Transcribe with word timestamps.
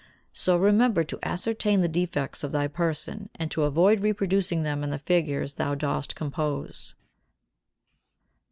So 0.33 0.57
remember 0.57 1.03
to 1.03 1.19
ascertain 1.21 1.81
the 1.81 1.87
defects 1.87 2.43
of 2.43 2.51
thy 2.51 2.67
person 2.67 3.29
and 3.35 3.51
to 3.51 3.65
avoid 3.65 3.99
reproducing 3.99 4.63
them 4.63 4.83
in 4.83 4.89
the 4.89 4.97
figures 4.97 5.53
thou 5.53 5.75
dost 5.75 6.15
compose. 6.15 6.95